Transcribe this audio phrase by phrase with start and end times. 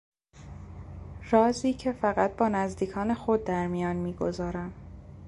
[1.31, 4.73] رازی که فقط با نزدیکان خود درمیان میگذارم